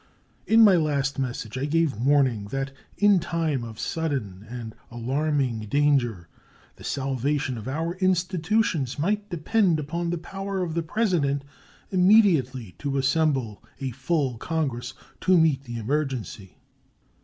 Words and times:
In 0.47 0.63
my 0.63 0.77
last 0.77 1.19
message 1.19 1.59
I 1.59 1.65
gave 1.65 1.95
warning 1.95 2.45
that 2.45 2.71
in 2.97 3.17
a 3.17 3.19
time 3.19 3.63
of 3.63 3.79
sudden 3.79 4.43
and 4.49 4.73
alarming 4.89 5.67
danger 5.69 6.27
the 6.77 6.83
salvation 6.83 7.55
of 7.55 7.67
our 7.67 7.93
institutions 7.97 8.97
might 8.97 9.29
depend 9.29 9.79
upon 9.79 10.09
the 10.09 10.17
power 10.17 10.63
of 10.63 10.73
the 10.73 10.81
President 10.81 11.43
immediately 11.91 12.73
to 12.79 12.97
assemble 12.97 13.63
a 13.79 13.91
full 13.91 14.37
Congress 14.39 14.95
to 15.19 15.37
meet 15.37 15.65
the 15.65 15.77
emergency. 15.77 16.57